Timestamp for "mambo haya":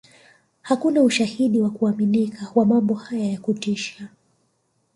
2.65-3.31